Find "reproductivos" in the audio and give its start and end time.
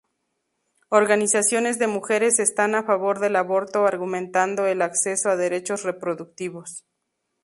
5.83-6.87